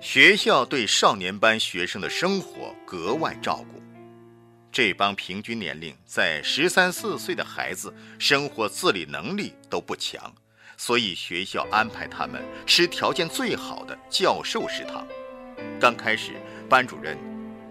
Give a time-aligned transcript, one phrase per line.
[0.00, 3.82] 学校对少年班学生的生活格外照顾。
[4.72, 10.32] 这帮平均年龄在十三四岁的孩子，生活自理能力都不强，
[10.78, 15.06] 所以学校安排他们吃条件最好的教授食堂。
[15.78, 16.32] 刚开始，
[16.66, 17.18] 班主任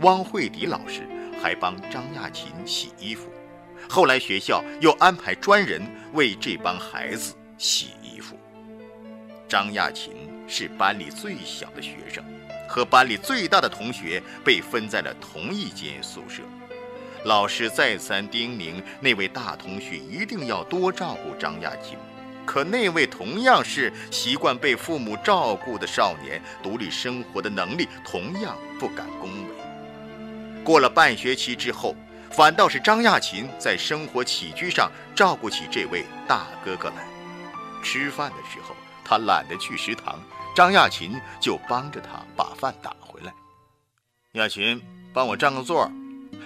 [0.01, 1.07] 汪慧迪老师
[1.41, 3.31] 还帮张亚勤洗衣服，
[3.89, 5.81] 后来学校又安排专人
[6.13, 8.37] 为这帮孩子洗衣服。
[9.47, 12.23] 张亚勤是班里最小的学生，
[12.67, 16.41] 和班里最大的同学被分在了同一间宿舍。
[17.25, 21.97] 老师再三叮咛那位大同学一定要多照顾张亚勤，
[22.45, 30.63] 可那位同样是习惯被父母照顾的少年，独立生活的能力同样不敢恭维。
[30.63, 31.95] 过了半学期之后，
[32.31, 37.05] 反倒是张亚勤在生活起居上照顾起这位大哥哥来。
[37.83, 40.21] 吃饭的时候，他懒得去食堂，
[40.59, 43.33] 张亚勤就帮着他把饭打回来。
[44.33, 44.81] 亚勤，
[45.13, 45.91] 帮我占个座儿。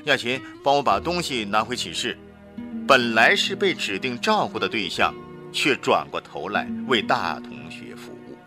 [0.03, 2.16] 亚琴，帮我把东西拿回寝室。
[2.88, 5.11] 本来是被指定照顾的对象，
[5.52, 8.38] 却转过头来为大同学服务。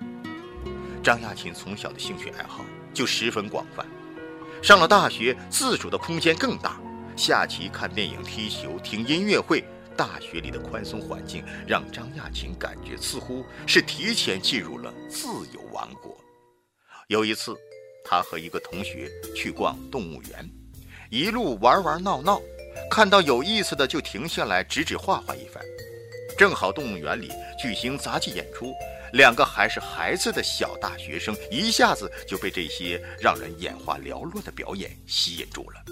[1.02, 3.84] 张亚琴从小的兴趣爱好就十分广泛，
[4.62, 6.76] 上了大学，自主的空间更大。
[7.16, 9.64] 下棋、看电影、踢球、听音乐会，
[9.96, 16.16] 大学里的宽松环境让张亚琴感觉似乎是提前进入了自由王国。
[17.08, 17.56] 有一次，
[18.04, 20.48] 他和一个同学去逛动物园。
[21.10, 22.40] 一路玩玩闹闹，
[22.90, 25.64] 看到有意思的就停下来指指画画一番。
[26.36, 28.74] 正好动物园里举行杂技演出，
[29.12, 35.82] 两个还是孩子的小大学生一下子就被这些让人眼花缭乱的表演吸引住了。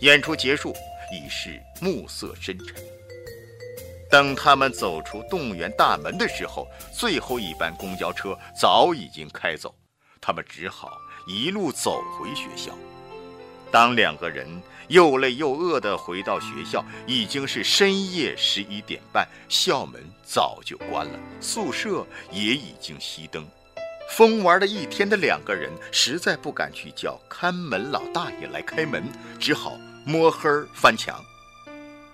[0.00, 0.74] 演出结束，
[1.12, 2.74] 已是暮色深沉。
[4.12, 9.74] 等他们走出动物园大门的时候，最后一班公交车早已经开走，
[10.20, 12.72] 他们只好一路走回学校。
[13.70, 14.46] 当两个人
[14.88, 23.46] 又累又饿地回到学校，已经是深夜十一点半，校门早就关了，宿舍也已经熄灯。
[24.10, 29.02] 疯玩了一天的两个人实在不敢去叫看门老大爷来开门，
[29.40, 31.18] 只好摸黑翻墙。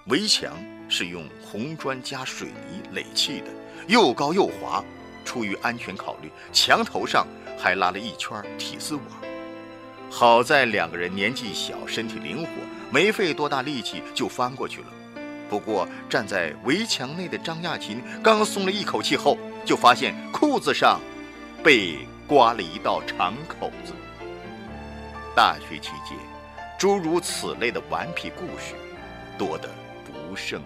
[0.06, 0.56] 围墙
[0.88, 3.46] 是用红砖加水泥垒砌的，
[3.86, 4.84] 又高又滑。
[5.24, 7.26] 出于安全考虑，墙头上
[7.58, 9.04] 还拉了一圈铁丝网。
[10.10, 12.48] 好在两个人年纪小，身体灵活，
[12.90, 14.86] 没费多大力气就翻过去了。
[15.50, 20.98] 不过站在围墙内的张亚勤刚松了一口气后，就发现裤子上
[21.62, 23.92] 被刮了一道长口子。
[25.36, 26.16] 大学期间，
[26.78, 28.74] 诸如此类的顽皮故事
[29.36, 29.68] 多得
[30.06, 30.62] 不胜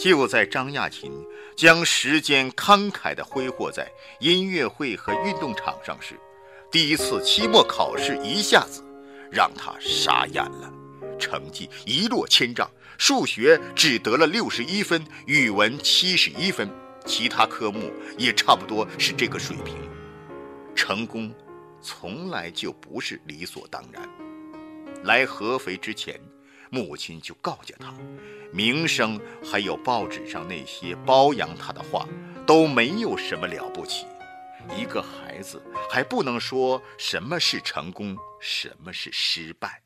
[0.00, 1.12] 就在张亚勤
[1.54, 3.86] 将时间慷慨地挥霍在
[4.18, 6.18] 音乐会和运动场上时，
[6.70, 8.82] 第一次期末考试一下子
[9.30, 10.72] 让他傻眼了，
[11.18, 12.66] 成绩一落千丈，
[12.96, 16.66] 数学只得了六十一分，语文七十一分，
[17.04, 19.76] 其他科目也差不多是这个水平。
[20.74, 21.30] 成功
[21.82, 24.02] 从来就不是理所当然。
[25.04, 26.18] 来合肥之前。
[26.70, 27.92] 母亲就告诫他，
[28.52, 32.06] 名声还有报纸上那些褒扬他的话
[32.46, 34.06] 都没有什么了不起。
[34.78, 35.60] 一个孩子
[35.90, 39.82] 还不能说什么是成功，什么是失败。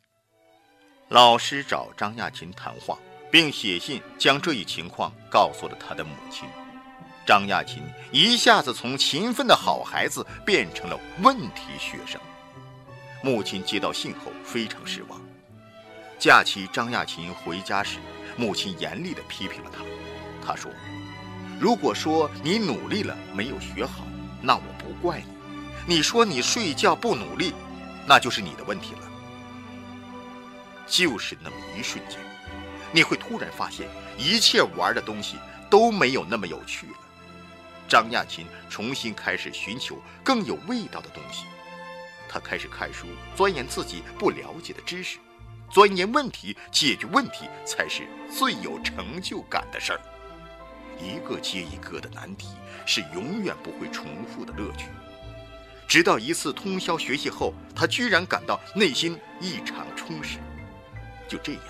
[1.09, 2.99] 老师找张亚勤谈话，
[3.31, 6.49] 并写信将这一情况告诉了他的母亲。
[7.27, 12.21] 张亚勤一下子从勤奋的好孩子变成了问题学生。
[13.23, 15.19] 母亲接到信后非常失望。
[16.25, 17.99] 假期，张亚勤回家时，
[18.35, 19.85] 母亲严厉地批评了他。
[20.43, 20.73] 他说
[21.61, 24.07] ：“如果说你努力了没有学好，
[24.41, 25.27] 那我不怪你；
[25.87, 27.53] 你说你睡觉不努力，
[28.07, 29.01] 那就是你的问题了。”
[30.89, 32.19] 就是那么一瞬间，
[32.91, 33.87] 你会突然发现，
[34.17, 35.37] 一切玩的东西
[35.69, 36.95] 都没有那么有趣了。
[37.87, 41.45] 张亚勤重新开始寻求更有味道的东西，
[42.31, 45.19] 他开始看书，钻研自己不了解的知识。
[45.75, 50.01] 钻研问题、解决问题，才是最有成就感的事儿。
[51.01, 52.47] 一个接一个的难题，
[52.87, 54.87] 是永远不会重复的乐趣。
[55.89, 60.39] 直到一次通宵学习后，他居然感到内心异常充实。
[61.27, 61.63] 就这样，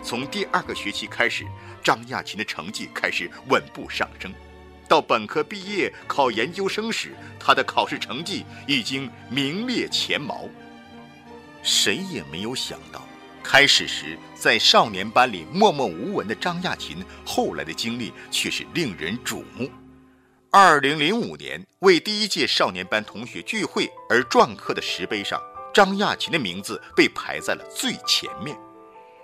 [0.00, 1.44] 从第二个学期开始，
[1.82, 4.32] 张亚勤的成绩开始稳步上升。
[4.86, 10.48] 到本科毕业考研究生时，他的考试成绩已经名列前茅。
[11.64, 13.02] 谁也没有想到。
[13.44, 19.70] 开始时在少年班里默默无闻的张亚勤，后来的经历却是令人瞩目。
[20.50, 25.40] 二零零五年为第一届少年班同学聚会而篆刻的石碑上，
[25.74, 28.56] 张亚勤的名字被排在了最前面。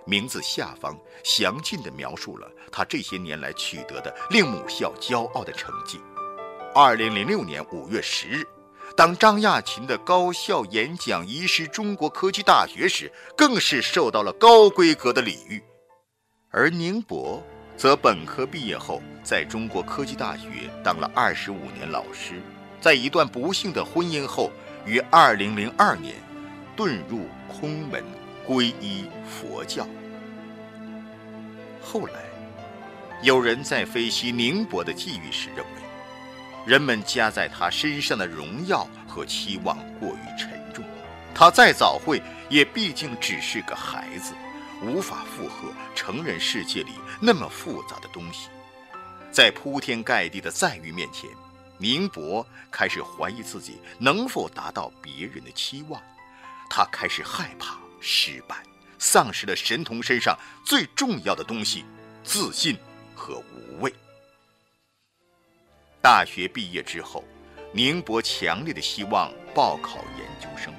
[0.06, 5.98] 名字下方详尽地描述了他这些年来取得的令母校骄傲的成绩。
[6.74, 8.46] 二零零六年五月十日，
[8.96, 15.62] 当张亚勤的高校演讲移师中国科技大学时，更是受到了高规格的礼遇。
[16.50, 17.42] 而宁波
[17.76, 22.42] 则本科毕业后，在中国科技大学当了二十五年老师，
[22.80, 24.50] 在一段不幸的婚姻后，
[24.84, 26.16] 于二零零二年
[26.76, 28.04] 遁入空门，
[28.46, 29.86] 皈依佛教。
[31.80, 32.24] 后来，
[33.22, 35.80] 有人在分析宁波的际遇时认为，
[36.70, 40.84] 人们加在他身上的荣耀和期望过于沉重，
[41.34, 44.34] 他再早会也毕竟只是个孩子，
[44.80, 48.50] 无法负荷成人世界里那么复杂的东西。
[49.32, 51.28] 在铺天盖地的赞誉面前，
[51.76, 56.00] 宁博开始怀疑自己能否达到别人的期望，
[56.70, 58.62] 他开始害怕失败。
[58.96, 61.84] 丧失了神童身上最重要的东西——
[62.22, 62.78] 自信
[63.12, 63.92] 和无畏。
[66.02, 67.24] 大学毕业之后，
[67.72, 70.72] 宁波强烈的希望报考研究生。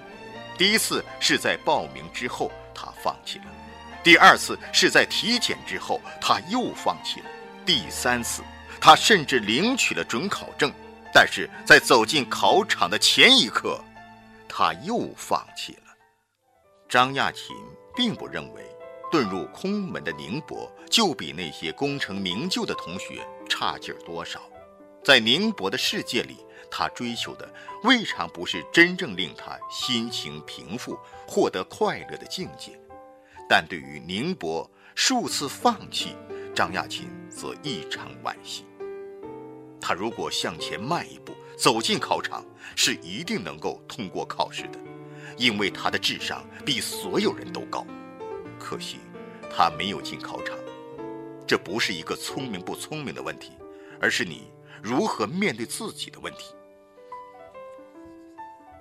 [0.57, 3.45] 第一次是在报名之后，他放弃了；
[4.03, 7.25] 第二次是在体检之后，他又放弃了；
[7.65, 8.41] 第三次，
[8.79, 10.71] 他甚至领取了准考证，
[11.13, 13.83] 但是在走进考场的前一刻，
[14.47, 15.93] 他又放弃了。
[16.89, 17.55] 张亚勤。
[17.93, 18.63] 并不认为
[19.11, 24.41] 遁入空门的宁波就比那些功成名就的同学差劲儿多少。
[25.03, 26.37] 在宁波的世界里，
[26.69, 27.51] 他追求的
[27.83, 32.79] 未尝不是真正令他心情平复、获得快乐的境界。
[33.49, 36.15] 但对于宁波数次放弃，
[36.53, 38.65] 张亚勤则异常惋惜。
[39.81, 42.45] 他如果向前迈一步，走进考场，
[42.75, 44.79] 是一定能够通过考试的。
[45.37, 47.85] 因为他的智商比所有人都高，
[48.59, 48.99] 可惜
[49.49, 50.55] 他没有进考场。
[51.47, 53.51] 这不是一个聪明不聪明的问题，
[53.99, 54.51] 而是你
[54.81, 56.55] 如何面对自己的问题。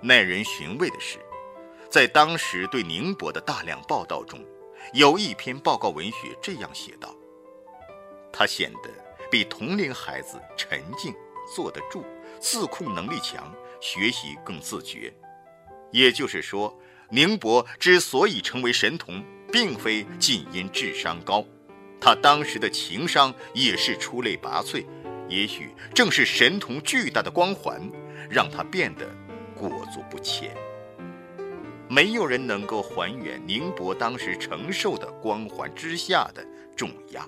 [0.01, 1.19] 耐人寻味的是，
[1.89, 4.43] 在当时对宁波的大量报道中，
[4.93, 7.13] 有一篇报告文学这样写道
[8.33, 8.89] ：“他显得
[9.29, 11.13] 比同龄孩子沉静、
[11.55, 12.03] 坐得住、
[12.39, 15.13] 自控能力强，学习更自觉。”
[15.91, 16.75] 也就是说，
[17.09, 21.45] 宁波之所以成为神童，并非仅因智商高，
[21.99, 24.83] 他当时的情商也是出类拔萃。
[25.31, 27.81] 也许正是神童巨大的光环，
[28.29, 29.09] 让他变得
[29.55, 30.53] 裹足不前。
[31.87, 36.45] 没有人能够还原宁波当时承受的光环之下的
[36.75, 37.25] 重压，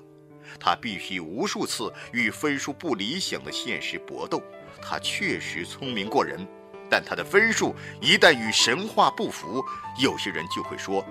[0.59, 4.43] 他必须无数次与分数不理想的现实搏斗。
[4.81, 6.45] 他确实聪明过人。
[6.89, 9.65] 但他的分数一旦与神话不符，
[9.99, 11.03] 有些人就会说，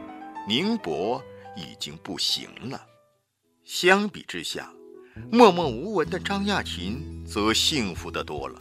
[0.46, 1.20] 宁波
[1.56, 2.80] 已经不行了。
[3.64, 4.70] 相比之下，
[5.31, 8.59] 默默无闻的张亚勤则幸福得多了，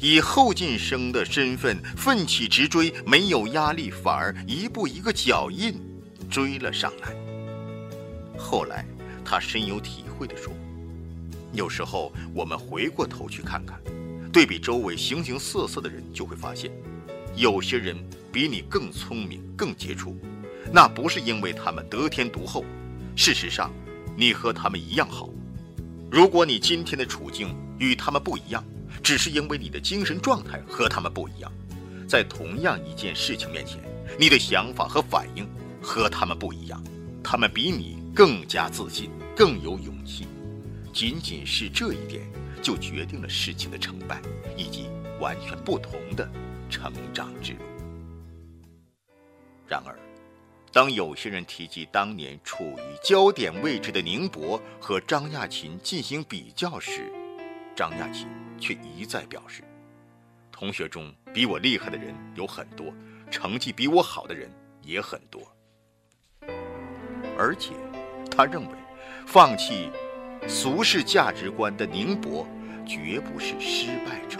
[0.00, 5.74] 以后进生的身份奋起直追，没有压力，反而一步一个脚印
[6.30, 7.14] 追了上来。
[8.38, 8.86] 后来，
[9.24, 10.52] 他深有体会地说
[11.52, 13.78] ：“有时候我们回过头去看看。”
[14.30, 16.70] 对比周围形形色色的人，就会发现，
[17.34, 17.96] 有些人
[18.30, 20.14] 比你更聪明、更杰出，
[20.70, 22.62] 那不是因为他们得天独厚，
[23.16, 23.72] 事实上，
[24.16, 25.30] 你和他们一样好。
[26.10, 28.64] 如果你今天的处境与他们不一样，
[29.02, 31.52] 只是因为你的精神状态和他们不一样，
[32.08, 33.80] 在同样一件事情面前，
[34.18, 35.48] 你的想法和反应
[35.82, 36.82] 和他们不一样，
[37.22, 40.26] 他们比你更加自信、更有勇气，
[40.92, 42.22] 仅仅是这一点。
[42.60, 44.20] 就决定了事情的成败，
[44.56, 44.88] 以及
[45.20, 46.28] 完全不同的
[46.68, 47.60] 成长之路。
[49.64, 49.96] 然而，
[50.72, 57.10] 当有些人提及当年处于焦点位置的宁波和张亚勤进行比较时，
[57.74, 58.28] 张亚勤
[58.60, 59.62] 却一再表示
[60.52, 62.92] ：“同学中比我厉害的人有很多，
[63.30, 64.50] 成绩比我好的人
[64.82, 65.40] 也很多。”
[67.38, 67.72] 而且，
[68.30, 68.74] 他认为
[69.26, 69.90] 放弃。
[70.46, 72.46] 俗世价值观的宁波，
[72.86, 74.38] 绝不是失败者，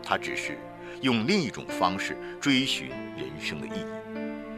[0.00, 0.56] 他只是
[1.02, 4.13] 用另一种方式追寻人生的意义。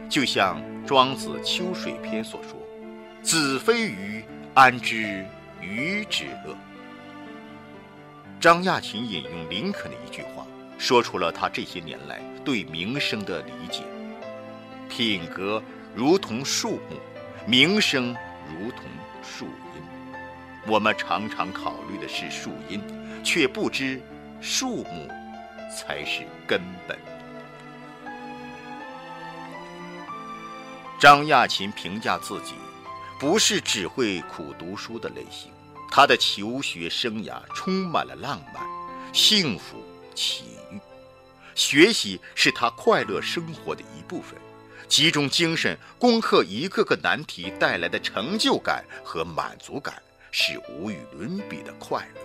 [0.09, 2.57] 就像庄子《秋水篇》所说
[3.21, 4.23] ：“子非鱼，
[4.53, 5.25] 安知
[5.61, 6.55] 鱼之乐？”
[8.39, 10.47] 张亚勤引用林肯的一句话，
[10.77, 13.81] 说出了他这些年来对名声的理解
[14.87, 15.61] ：“品格
[15.93, 16.97] 如同树木，
[17.45, 18.15] 名声
[18.47, 18.83] 如同
[19.21, 19.81] 树荫。”
[20.67, 22.81] 我们常常考虑的是树荫，
[23.23, 24.01] 却不知
[24.39, 25.07] 树木
[25.69, 26.97] 才是根本。
[30.99, 32.55] 张亚勤评价自己，
[33.19, 35.51] 不是只会苦读书的类型。
[35.91, 38.63] 他的求学生涯充满了浪漫、
[39.13, 39.83] 幸福、
[40.15, 40.79] 奇遇，
[41.53, 44.35] 学习是他快乐生活的一部分。
[44.87, 50.01] 集中精神攻克一个个难题带来的成就感和满足感
[50.31, 52.21] 是无与伦比的快乐。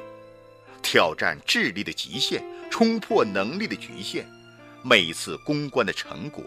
[0.80, 4.26] 挑战智力的极限，冲破能力的局限，
[4.82, 6.42] 每一次攻关的成果，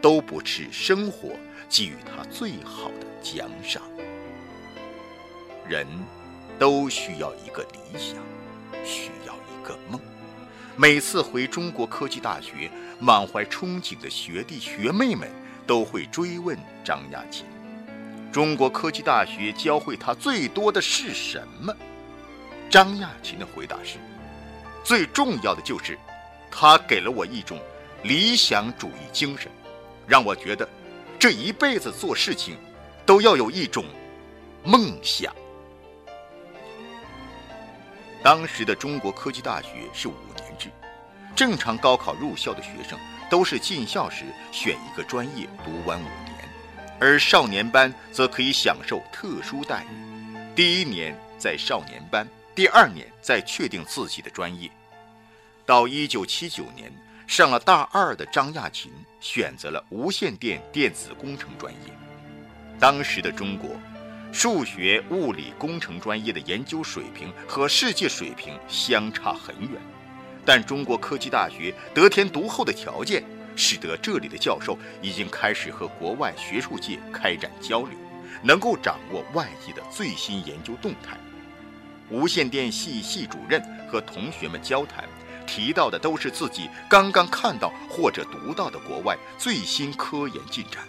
[0.00, 1.30] 都不是生活。
[1.68, 3.80] 给予他最好的奖赏。
[5.68, 5.86] 人
[6.58, 8.16] 都需要一个理想，
[8.84, 10.00] 需要一个梦。
[10.74, 15.30] 每次回中国科技大学，满怀憧憬的学弟学妹们
[15.64, 17.46] 都会追问张亚勤：
[18.32, 21.72] 中国科技大学教会他最多的是什么？
[22.68, 23.98] 张亚勤的回答是：
[24.82, 25.96] 最重要的就是，
[26.50, 27.60] 他给了我一种
[28.02, 29.48] 理想主义精神，
[30.10, 30.68] 让我觉得。
[31.20, 32.56] 这一辈子做事情，
[33.04, 33.84] 都要有一种
[34.64, 35.30] 梦想。
[38.22, 40.70] 当时的中国科技大学是五年制，
[41.36, 42.98] 正常高考入校的学生
[43.28, 46.36] 都是进校时选一个专业读完五年，
[46.98, 54.70] 而少年班则可以享受特殊待遇，第一年在少年班，第二年再确定自己的专业。
[55.66, 56.90] 到一九七九年。
[57.30, 61.96] 上了大二的张亚勤选择了无线电电子工程专业。
[62.76, 63.70] 当时的中国，
[64.32, 69.80] 数学、物理工程专业的研究水平和世界水平相差很远，
[70.44, 73.22] 但中国科技大学得天独厚的条件，
[73.54, 77.96] 使得这里的教授已经开始和国外学术界开展交流，
[78.42, 81.16] 能够掌握外界的最新研究动态。
[82.10, 85.04] 无线电系系主任和同学们交谈。
[85.50, 90.84] 提到的都是自己刚刚看到或者读到的国外最新科研进展。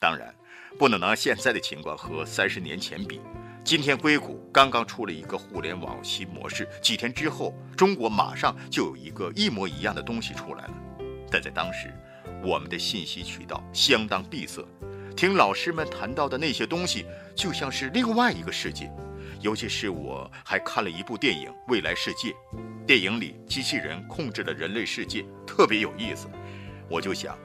[0.00, 0.34] 当然，
[0.78, 3.20] 不能拿现在的情况和三十年前比。
[3.62, 10.74] 今天硅谷刚刚出了一个互联网新模式，几天之后，中国马上就有一个一模一样的东西出来了。
[11.30, 11.94] 但在当时，
[12.42, 14.66] 我们的信息渠道相当闭塞，
[15.14, 17.04] 听老师们谈到的那些东西，
[17.36, 18.90] 就像是另外一个世界。
[19.42, 22.30] 尤其是我还看了一部电影《未来世界》，
[22.86, 26.28] 电影里机器人控制了人类世界，特别有意思。
[26.88, 27.36] 我就想，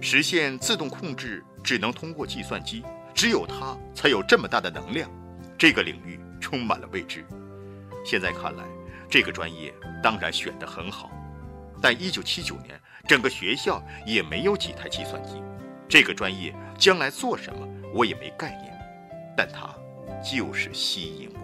[0.00, 2.82] 实现自动控制只能通过计算机，
[3.14, 5.08] 只有它才有这么大的能量。
[5.56, 7.24] 这个领域充满了未知。
[8.04, 8.64] 现在看来，
[9.08, 9.72] 这个专业
[10.02, 11.12] 当然选得很好，
[11.80, 15.40] 但一九七九年整个学校也没有几台计算机。
[15.88, 18.76] 这个专业将来做什么，我也没概念，
[19.36, 19.72] 但它。
[20.28, 21.40] 就是吸引我。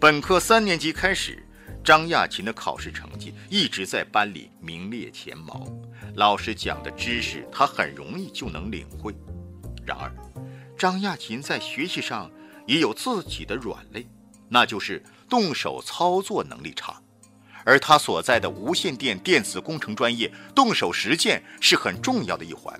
[0.00, 1.46] 本科三年级开始，
[1.84, 5.66] 张亚勤的考试成绩一直在班里名列前茅，
[6.14, 9.14] 老师讲的知识他很容易就能领会。
[9.86, 10.10] 然而，
[10.78, 12.30] 张亚勤在学习上
[12.66, 14.06] 也有自己的软肋，
[14.48, 17.00] 那就是动手操作能力差。
[17.66, 22.78] 而他所在的无线电电子工程专业，动手实践是很重要的一环。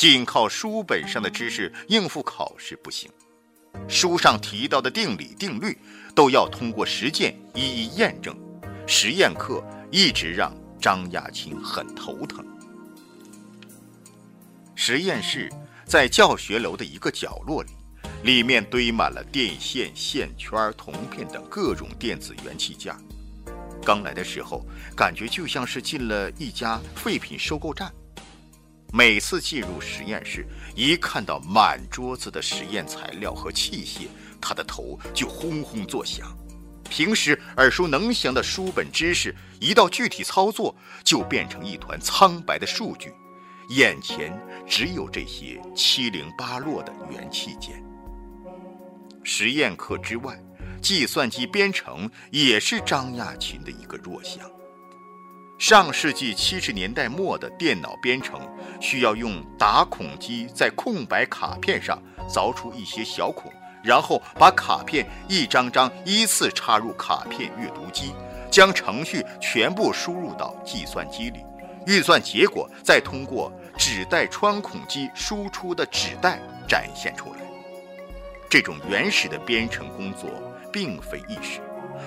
[0.00, 3.10] 仅靠书本上的知识应付考试不行，
[3.86, 5.76] 书上提到的定理定律
[6.14, 8.34] 都要通过实践一一验证。
[8.86, 12.42] 实验课一直让张亚勤很头疼。
[14.74, 15.52] 实验室
[15.84, 17.72] 在教学楼的一个角落里，
[18.22, 22.96] 里面堆满了电线、线圈、铜片等各种电子元器件。
[23.84, 24.64] 刚来的时候，
[24.96, 27.92] 感觉就像是进了一家废品收购站。
[28.92, 30.44] 每次进入实验室，
[30.74, 34.08] 一看到满桌子的实验材料和器械，
[34.40, 36.36] 他的头就轰轰作响。
[36.88, 43.12] 平时耳熟能详的书本知识，一到具体操作，就变成一团苍白的数据，
[43.68, 47.80] 眼前只有这些七零八落的元器件。
[49.22, 50.36] 实验课之外，
[50.82, 54.50] 计算机编程也是张亚勤的一个弱项。
[55.60, 58.40] 上世纪七十年代末的电脑编程
[58.80, 63.52] 需要用打孔机在空白卡片上凿出一些小孔，
[63.84, 68.14] 然后把卡片一张张依次插入卡片阅读机，
[68.50, 71.44] 将程序全部输入到计算机里，
[71.86, 77.40] 运算结果再通过纸带穿孔机输出的纸带展现出来。
[78.48, 80.30] 这种原始的编程工作
[80.72, 81.60] 并非易事，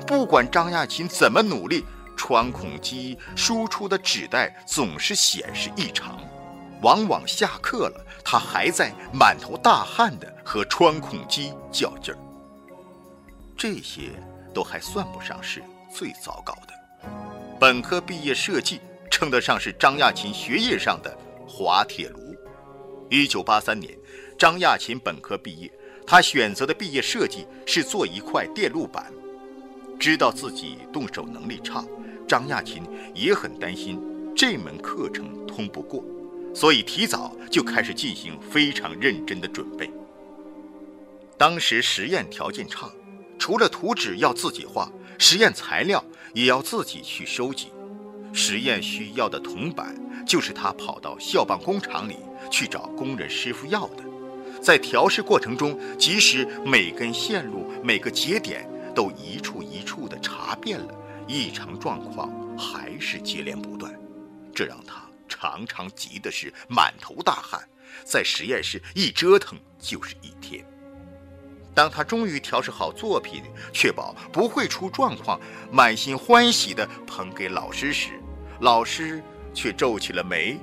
[0.08, 1.86] 不管张亚勤怎么努力。
[2.16, 6.20] 穿孔机输出的纸带总是显示异常，
[6.82, 12.18] 往往下课了，他还在满头大汗的和穿孔机较劲儿。
[13.58, 14.12] 这些
[14.54, 17.10] 都还算不上是最糟糕的。
[17.60, 21.18] 本科毕业设计称得上是张亚勤学业上的
[21.48, 22.36] 滑铁卢。
[23.10, 23.96] 一九八三年，
[24.38, 25.72] 张亚勤本科毕业，
[26.06, 29.14] 他选择的毕业设计是做一块电路板。
[30.04, 31.82] 知道自己动手能力差，
[32.28, 32.84] 张亚勤
[33.16, 33.98] 也很担心
[34.36, 36.04] 这门课程通不过，
[36.54, 39.90] 所以提早就开始进行非常认真的准备。
[41.38, 42.92] 当时实验条件差，
[43.40, 47.68] 除了图纸要自己画，实验材料也要自己去收集。
[48.34, 49.96] 实验需要的铜板，
[50.28, 52.18] 就是他跑到校办工厂里
[52.52, 54.04] 去找工人师傅要的。
[54.62, 60.94] 在调试过程中，即使每根线路、每个节点都一处一处的查遍了，
[61.28, 63.94] 异常状况还是接连不断，
[64.54, 67.62] 这让他常常急的是满头大汗，
[68.06, 70.66] 在实验室一折腾就是一天。
[71.76, 75.40] 当他终于调试好作品，确保不会出状况，
[75.72, 78.12] 满心欢喜地捧给老师时，
[78.60, 79.24] 老师
[79.56, 80.56] 却皱起了眉：“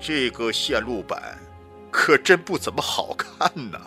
[0.00, 1.36] 这个线路板
[1.90, 3.80] 可真不怎么好看呢。”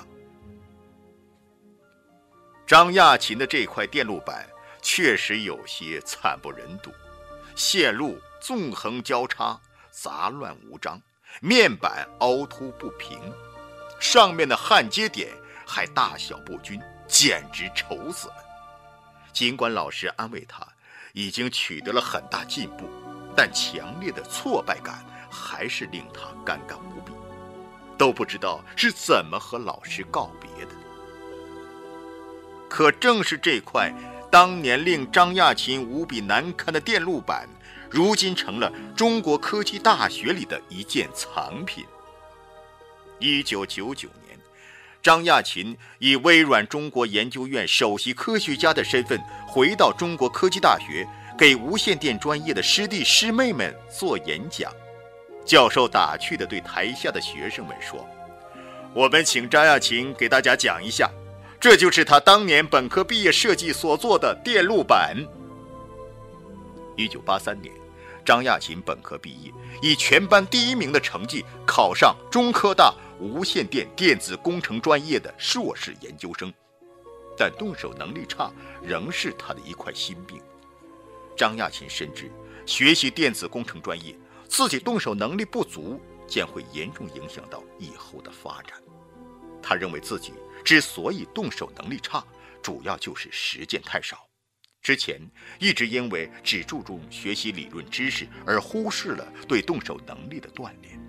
[2.70, 4.48] 张亚勤的这块电路板
[4.80, 6.92] 确实有些惨不忍睹，
[7.56, 9.60] 线路纵横交叉，
[9.90, 11.02] 杂乱无章，
[11.42, 13.20] 面板凹凸不平，
[14.00, 15.32] 上面的焊接点。
[15.66, 18.36] 还大小不均，简直丑死了。
[19.34, 20.68] 尽管老师安慰他，
[21.14, 22.88] 已经取得了很大进步，
[23.36, 27.14] 但强烈的挫败感还是令他尴尬无比，
[27.98, 30.76] 都不知道是怎么和老师告别的。
[32.70, 33.92] 可正是这块
[34.32, 37.50] 当年令张亚勤无比难堪的电路板，
[37.90, 41.84] 如今成了中国科技大学里的一件藏品。
[43.18, 44.40] 一九九九年。
[45.02, 51.08] 张亚勤以微软中国研究院首席科学家的身份回到中国科技大学，
[51.38, 54.70] 给无线电专业的师弟师妹们做演讲。
[55.46, 58.06] 教授打趣地对台下的学生们说
[58.94, 61.10] ：“我们请张亚勤给大家讲一下，
[61.60, 65.16] 这就是他当年本科毕业设计所做的电路板。”
[66.96, 67.74] 一九八三年，
[68.26, 72.94] 张亚勤本科毕业，以全班第一名的成绩考上中科大。
[73.22, 76.54] 无线电电子工程专业的硕士研究生，
[77.38, 78.50] 但动手能力差
[78.82, 80.42] 仍是他的一块心病。
[81.36, 82.32] 张亚勤深知，
[82.66, 84.18] 学习电子工程专业，
[84.48, 88.82] 自己动手能力不足，将会严重影响到以后的发展。
[89.62, 90.32] 他认为自己
[90.64, 92.24] 之所以动手能力差，
[92.62, 94.28] 主要就是实践太少。
[94.82, 95.20] 之前
[95.60, 101.00] 一直因为只注重学习理论知识，而忽视了对动手能力的锻炼。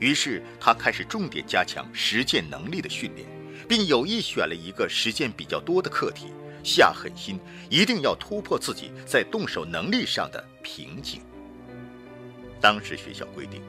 [0.00, 3.26] 于是他开始重点加强实践能力的训练，
[3.68, 6.32] 并有意选了一个实践比较多的课题，
[6.64, 7.38] 下狠心
[7.70, 11.22] 一定要突破自己在动手能力上的瓶颈。
[12.60, 13.62] 当时学校规定，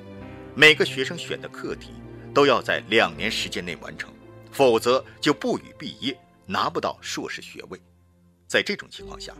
[0.55, 1.91] 每个学生选的课题
[2.33, 4.11] 都要在两年时间内完成，
[4.55, 7.77] 否则就不予毕业，拿不到硕士学位。
[8.47, 9.33] 在这种情况下，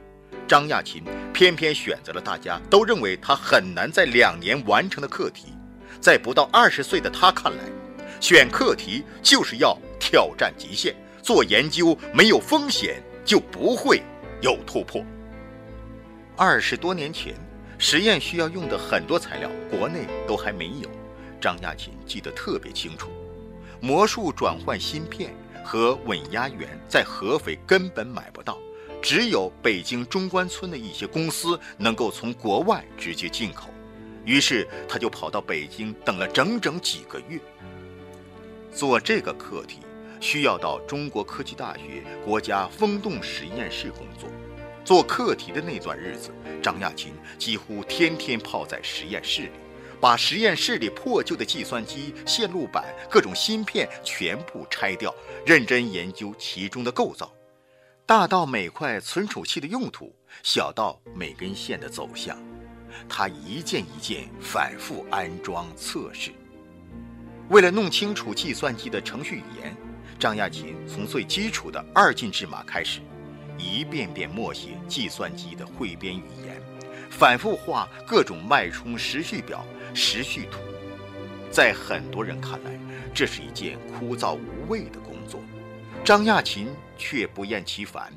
[0.45, 5.53] 张亚勤偏偏选择了大家都认为他很难在两年完成的课题。
[6.01, 7.63] 在不到二十岁的他看来，
[8.19, 14.03] 选课题就是要挑战极限，做研究没有风险就不会
[14.41, 15.01] 有突破。
[16.35, 17.33] 二十多年前，
[17.77, 20.89] 实验需要用的很多材料，国内都还没有。
[21.39, 23.09] 张亚勤记得特别清楚，
[23.81, 28.57] 魔术转换芯片和稳压源在合肥根本买不到，
[29.01, 33.69] 只有北京中关村的一些公司能够从国外直接进口。
[34.25, 37.39] 于是他就跑到北京，等了整整几个月。
[38.71, 39.79] 做这个课题
[40.19, 44.27] 需要到中国科技大学国家风洞实验室工作。
[44.83, 49.51] 做课题的那段日子，张亚勤几乎天天泡在实验室里，
[50.05, 55.11] 把实验室里破旧的计算机、线路板、各种芯片全部拆掉，
[55.47, 57.33] 认真研究其中的构造，
[58.05, 62.37] 大到每块存储器的用途，小到每根线的走向。
[63.09, 66.29] 他一件一件反复安装测试。
[67.49, 69.75] 为了弄清楚计算机的程序语言，
[70.19, 72.99] 张亚勤从最基础的二进制码开始，
[73.57, 76.61] 一遍遍默写计算机的汇编语言，
[77.17, 80.59] 反复画各种脉冲时序表、时序图。
[81.49, 82.77] 在很多人看来，
[83.13, 85.41] 这是一件枯燥无味的工作，
[86.03, 88.11] 张亚勤却不厌其烦。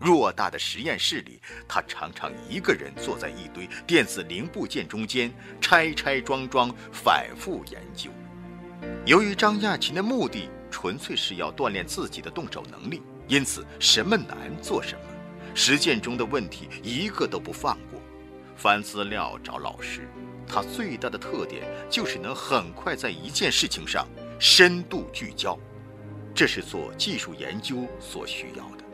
[0.00, 8.10] 偌大的实验室里，他常常一个人坐在一堆电子零部件中间，拆拆装装，反复研究。
[9.04, 15.04] 由于张亚勤的目的纯粹是要锻炼自己的动手能力，因此什么难做什么，
[15.54, 17.91] 实践中的问题一个都不放过。
[18.62, 20.08] 翻资料找老师，
[20.46, 24.06] 他最大的特点就是能很快在一件事情上
[24.38, 25.58] 深度聚焦，
[26.32, 28.84] 这是做技术研究所需要的。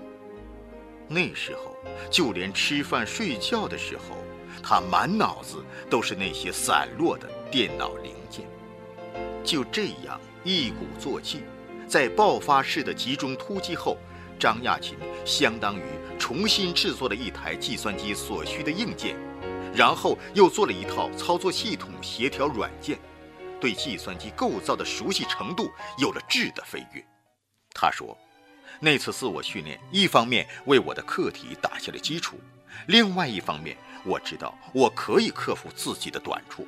[1.07, 1.76] 那时候，
[2.11, 4.16] 就连吃饭睡觉的时候，
[4.62, 8.46] 他满脑子都是那些散落的电脑零件。
[9.44, 11.42] 就这样一鼓作气，
[11.87, 13.98] 在爆发式的集中突击后，
[14.38, 15.83] 张亚勤相当于
[16.18, 19.14] 重新制作了一台计算机所需的硬件，
[19.74, 22.98] 然后又做了一套操作系统协调软件，
[23.61, 27.04] 对计算机构造的熟悉程度有了质的飞跃。
[27.74, 28.16] 他说。
[28.81, 32.38] 那次自我训练，一方面为我的课题打下了基础，
[32.87, 36.64] 另外一方面，我知道我可以克服自己的短处。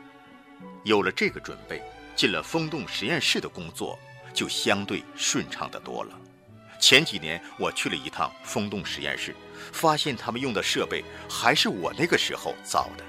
[0.83, 1.81] 有了这个准备，
[2.17, 3.97] 进了风洞实验室的工作
[4.35, 6.19] 就相对顺畅得多了。
[6.81, 9.37] 前几年我去了一趟风洞实验室，
[9.73, 13.05] 发现他们用的设备还是我那个时候造的。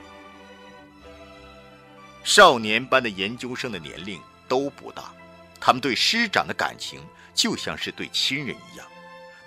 [2.24, 5.12] 少年班的研究生的年龄都不大，
[5.60, 7.02] 他们对师长的感情
[7.34, 8.86] 就像是对亲人一样。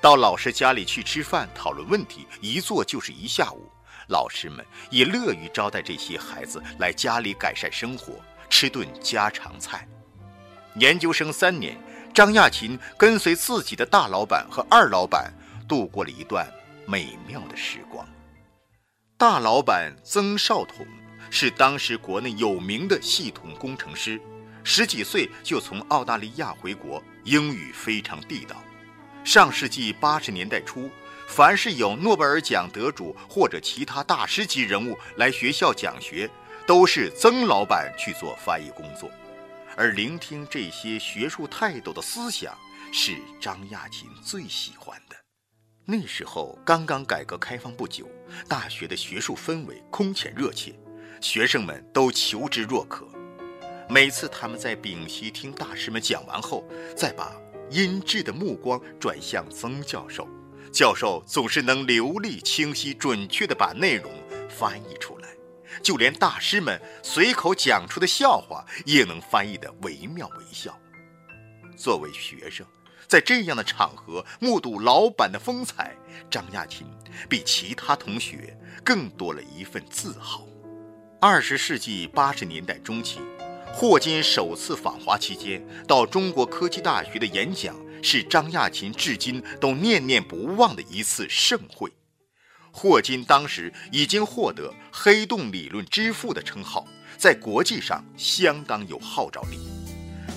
[0.01, 3.71] 到老师家里去吃饭，讨论问题，一坐就是一下午。
[4.09, 9.89] 老师们也乐于招待这些孩子来家里改善生活，吃顿家常菜。
[10.75, 11.81] 研究生三年，
[12.13, 15.33] 张亚勤跟随自己的大老板和二老板
[15.67, 16.47] 度过了一段
[16.87, 18.07] 美妙的时光。
[19.17, 20.87] 大老板曾少统
[21.31, 24.21] 是当时国内有名的系统工程师，
[24.63, 28.63] 十几岁就从澳大利亚回国，英语非常地道。
[29.25, 30.91] 上世纪八十年代初，
[31.27, 36.29] 凡是有诺贝尔奖得主或者其他大师级人物来学校讲学，
[36.67, 39.11] 都是曾老板去做翻译工作，
[39.77, 42.55] 而聆听这些学术泰斗的思想
[42.93, 45.04] 是张亚勤最喜欢的。
[45.87, 48.09] 那时候刚刚改革开放不久，
[48.49, 50.75] 大学的学术氛围空前热切，
[51.21, 53.07] 学生们都求知若渴。
[53.89, 56.65] 每次他们在屏息听大师们讲完后，
[56.97, 57.33] 再把。
[57.71, 60.29] 阴鸷的目光转向曾教授，
[60.71, 64.13] 教授总是能流利、清晰、准确地把内容
[64.51, 65.29] 翻译出来，
[65.83, 70.79] 就连大师们随口讲出的笑话也能翻译得惟妙惟肖。
[71.75, 72.67] 作为学生，
[73.09, 75.97] 在这样的场合目睹老板的风采，
[76.31, 76.87] 张亚勤
[77.29, 80.47] 比其他同学更多了一份自豪。
[81.21, 83.21] 二十世纪八十年代中期。
[83.77, 91.91] 霍金首次访华期间到中国科技大学的演讲，是张亚勤至今都念念不忘的一次盛会。
[92.71, 96.87] 霍金当时已经获得“黑洞理论之父”的称号，
[97.17, 99.59] 在国际上相当有号召力。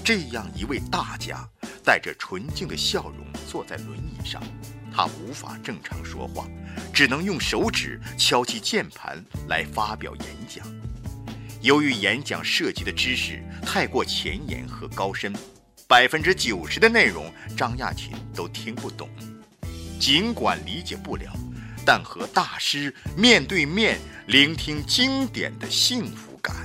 [0.08, 1.46] 这样一位大家，
[1.84, 4.42] 带着纯净的笑容坐在轮椅上，
[4.90, 6.48] 他无法正常说话，
[6.94, 10.66] 只能用手指敲击键盘来发表演讲。
[11.62, 15.36] 由于演讲涉及的知识太过前沿和高深，
[15.90, 19.10] 百分之九十的内容张亚勤都听不懂。
[20.00, 21.34] 尽管理解不了，
[21.86, 26.56] 但和大师面对面聆听经典的幸福感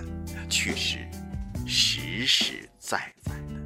[0.48, 0.98] 却是
[1.66, 3.62] 实实在在的。